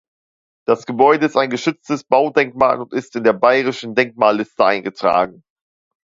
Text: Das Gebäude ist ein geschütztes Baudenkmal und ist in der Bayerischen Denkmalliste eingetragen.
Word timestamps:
Das 0.65 0.87
Gebäude 0.87 1.27
ist 1.27 1.37
ein 1.37 1.51
geschütztes 1.51 2.03
Baudenkmal 2.05 2.81
und 2.81 2.91
ist 2.91 3.15
in 3.15 3.23
der 3.23 3.33
Bayerischen 3.33 3.93
Denkmalliste 3.93 4.65
eingetragen. 4.65 5.43